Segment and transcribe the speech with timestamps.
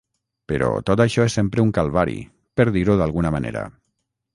[0.51, 2.19] Però tot això és sempre un calvari,
[2.61, 3.69] per dir-ho d’alguna manera.